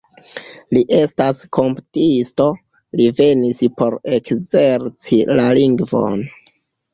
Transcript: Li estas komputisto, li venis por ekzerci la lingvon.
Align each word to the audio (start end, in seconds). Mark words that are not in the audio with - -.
Li 0.75 0.79
estas 0.99 1.43
komputisto, 1.57 2.47
li 3.01 3.05
venis 3.19 3.61
por 3.83 3.99
ekzerci 4.17 5.21
la 5.41 5.47
lingvon. 5.61 6.19